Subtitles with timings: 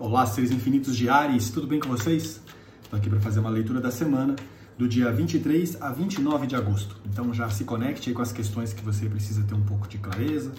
[0.00, 2.40] Olá, seres infinitos de Ares, tudo bem com vocês?
[2.84, 4.36] Estou aqui para fazer uma leitura da semana,
[4.78, 6.96] do dia 23 a 29 de agosto.
[7.04, 9.98] Então já se conecte aí com as questões que você precisa ter um pouco de
[9.98, 10.52] clareza,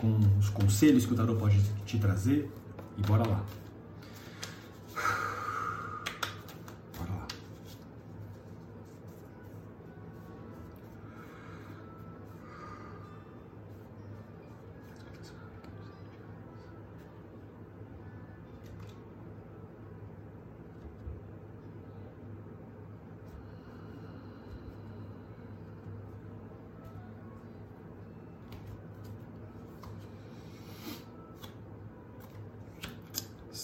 [0.00, 2.50] com os conselhos que o tarot pode te trazer,
[2.98, 3.44] e bora lá.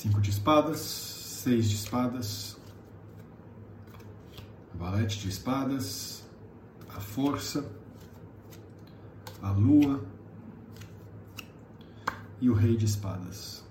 [0.01, 2.57] Cinco de espadas, seis de espadas,
[4.73, 6.25] valete de espadas,
[6.89, 7.71] a força,
[9.43, 10.03] a lua
[12.41, 13.63] e o rei de espadas.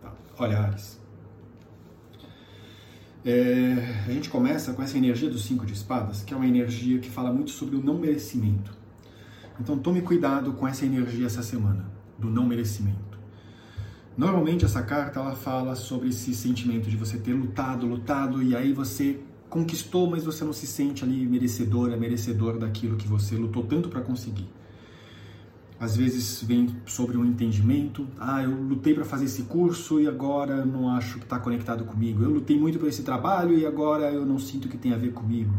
[0.00, 0.14] Tá.
[0.38, 1.00] Olha, Ares.
[3.24, 7.00] É, a gente começa com essa energia dos cinco de espadas, que é uma energia
[7.00, 8.72] que fala muito sobre o não merecimento.
[9.58, 13.11] Então tome cuidado com essa energia essa semana, do não merecimento.
[14.16, 18.72] Normalmente essa carta ela fala sobre esse sentimento de você ter lutado, lutado e aí
[18.72, 19.18] você
[19.48, 24.00] conquistou, mas você não se sente ali merecedora, merecedor daquilo que você lutou tanto para
[24.00, 24.48] conseguir.
[25.80, 30.64] Às vezes vem sobre um entendimento, ah, eu lutei para fazer esse curso e agora
[30.64, 32.22] não acho que está conectado comigo.
[32.22, 35.12] Eu lutei muito por esse trabalho e agora eu não sinto que tem a ver
[35.12, 35.52] comigo.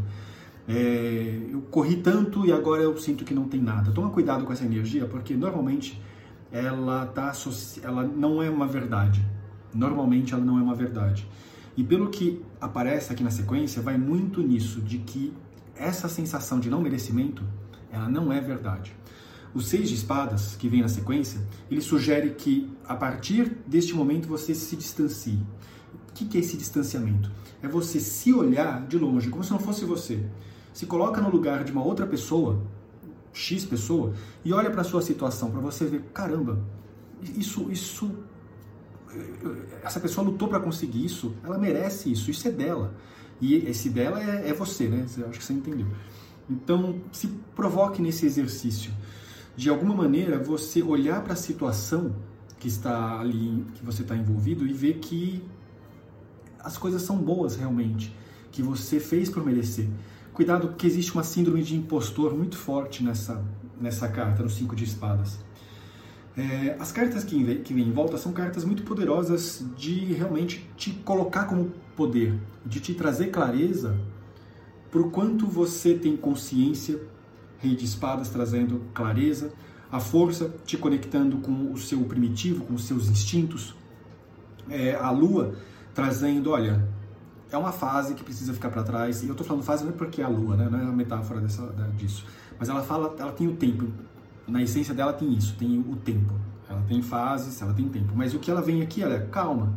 [0.68, 3.92] É, eu corri tanto e agora eu sinto que não tem nada.
[3.92, 6.02] Toma cuidado com essa energia, porque normalmente
[6.54, 7.34] ela tá
[7.82, 9.26] ela não é uma verdade.
[9.73, 11.28] Normalmente ela não é uma verdade.
[11.76, 15.34] E pelo que aparece aqui na sequência, vai muito nisso de que
[15.76, 17.44] essa sensação de não merecimento,
[17.92, 18.96] ela não é verdade.
[19.56, 24.28] O seis de espadas, que vem na sequência, ele sugere que a partir deste momento
[24.28, 25.40] você se distancie.
[26.09, 27.31] O que é esse distanciamento?
[27.64, 30.24] É você se olhar de longe, como se não fosse você.
[30.72, 32.62] Se coloca no lugar de uma outra pessoa
[33.33, 34.13] X pessoa
[34.45, 36.63] e olha para a sua situação para você ver, caramba,
[37.21, 38.11] isso, isso,
[39.83, 42.94] essa pessoa lutou para conseguir isso, ela merece isso, isso é dela.
[43.41, 45.05] E esse dela é, é você, né?
[45.17, 45.88] Eu acho que você entendeu.
[46.49, 48.91] Então, se provoque nesse exercício.
[49.55, 52.15] De alguma maneira, você olhar para a situação
[52.59, 55.44] que está ali, que você está envolvido e ver que
[56.59, 58.15] as coisas são boas realmente,
[58.51, 59.88] que você fez por merecer.
[60.33, 63.44] Cuidado, porque existe uma síndrome de impostor muito forte nessa,
[63.79, 65.39] nessa carta, no cinco de espadas.
[66.35, 70.91] É, as cartas que que vêm em volta são cartas muito poderosas de realmente te
[70.91, 72.33] colocar como poder,
[72.66, 73.95] de te trazer clareza
[74.94, 77.01] por quanto você tem consciência,
[77.57, 79.51] Rei de Espadas trazendo clareza,
[79.91, 83.75] a força te conectando com o seu primitivo, com os seus instintos,
[84.69, 85.55] é, a lua
[85.95, 86.88] trazendo, olha,
[87.56, 89.24] é uma fase que precisa ficar para trás.
[89.24, 90.68] E eu estou falando fase não é porque é a lua, né?
[90.69, 91.64] não é a metáfora dessa,
[91.96, 92.25] disso.
[92.59, 93.88] Mas ela fala, ela tem o tempo.
[94.47, 96.34] Na essência dela tem isso, tem o tempo.
[96.68, 98.13] Ela tem fases, ela tem tempo.
[98.16, 99.74] Mas o que ela vem aqui, olha, calma.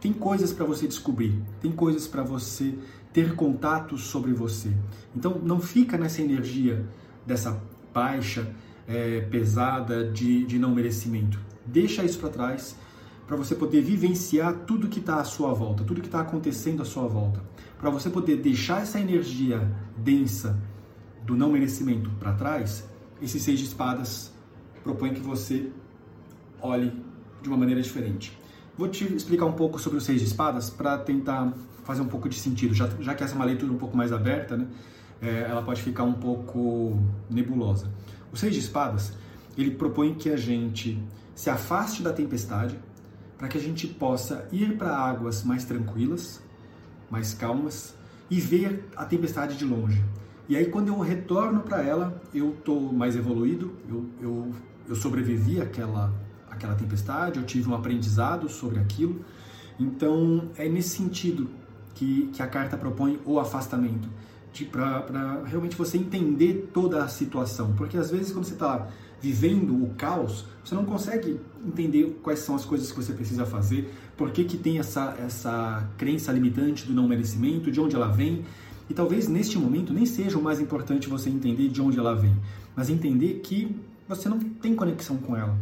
[0.00, 2.78] Tem coisas para você descobrir, tem coisas para você
[3.12, 4.70] ter contato sobre você.
[5.14, 6.86] Então não fica nessa energia
[7.26, 7.60] dessa
[7.92, 8.46] baixa,
[8.86, 11.40] é, pesada de, de não merecimento.
[11.64, 12.76] Deixa isso para trás
[13.26, 16.84] para você poder vivenciar tudo que está à sua volta, tudo que está acontecendo à
[16.84, 17.42] sua volta,
[17.78, 20.58] para você poder deixar essa energia densa
[21.24, 22.88] do não merecimento para trás,
[23.20, 24.32] esse seis de espadas
[24.82, 25.70] propõe que você
[26.60, 26.92] olhe
[27.42, 28.38] de uma maneira diferente.
[28.78, 32.28] Vou te explicar um pouco sobre o seis de espadas para tentar fazer um pouco
[32.28, 34.66] de sentido, já, já que essa é uma leitura um pouco mais aberta, né?
[35.20, 36.98] É, ela pode ficar um pouco
[37.30, 37.90] nebulosa.
[38.32, 39.14] O seis de espadas
[39.56, 41.02] ele propõe que a gente
[41.34, 42.78] se afaste da tempestade
[43.38, 46.40] para que a gente possa ir para águas mais tranquilas,
[47.10, 47.94] mais calmas
[48.30, 50.02] e ver a tempestade de longe.
[50.48, 54.52] E aí quando eu retorno para ela, eu estou mais evoluído, eu, eu,
[54.88, 56.12] eu sobrevivi àquela,
[56.50, 59.24] àquela tempestade, eu tive um aprendizado sobre aquilo.
[59.78, 61.50] Então é nesse sentido
[61.94, 64.08] que, que a carta propõe o afastamento,
[64.64, 67.72] para realmente você entender toda a situação.
[67.76, 68.88] Porque às vezes quando você está
[69.20, 73.92] vivendo o caos, você não consegue entender quais são as coisas que você precisa fazer,
[74.16, 78.44] por que, que tem essa, essa crença limitante do não merecimento, de onde ela vem.
[78.88, 82.36] E talvez neste momento nem seja o mais importante você entender de onde ela vem,
[82.74, 83.74] mas entender que
[84.08, 85.58] você não tem conexão com ela,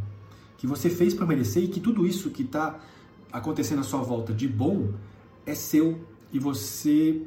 [0.58, 2.78] que você fez para merecer e que tudo isso que está
[3.32, 4.92] acontecendo à sua volta de bom
[5.46, 5.98] é seu
[6.30, 7.22] e você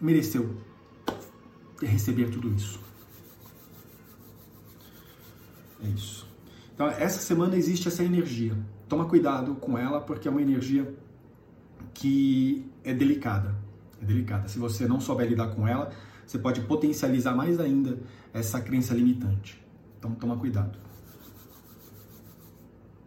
[0.00, 0.56] mereceu
[1.80, 2.80] receber tudo isso.
[5.82, 6.26] É isso.
[6.74, 8.56] Então, essa semana existe essa energia
[8.88, 10.94] toma cuidado com ela porque é uma energia
[11.94, 13.54] que é delicada.
[14.00, 14.48] É delicada.
[14.48, 15.90] Se você não souber lidar com ela,
[16.26, 17.98] você pode potencializar mais ainda
[18.32, 19.64] essa crença limitante.
[19.98, 20.78] Então toma cuidado.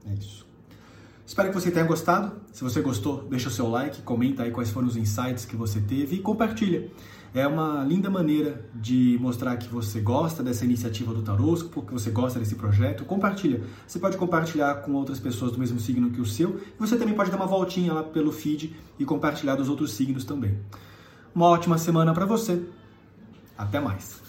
[0.06, 0.49] É isso.
[1.30, 2.32] Espero que você tenha gostado.
[2.52, 5.80] Se você gostou, deixa o seu like, comenta aí quais foram os insights que você
[5.80, 6.90] teve e compartilha.
[7.36, 12.10] É uma linda maneira de mostrar que você gosta dessa iniciativa do Tarosco, que você
[12.10, 13.06] gosta desse projeto.
[13.06, 13.62] Compartilha.
[13.86, 16.60] Você pode compartilhar com outras pessoas do mesmo signo que o seu.
[16.80, 20.58] Você também pode dar uma voltinha lá pelo feed e compartilhar dos outros signos também.
[21.36, 22.60] Uma ótima semana para você.
[23.56, 24.29] Até mais.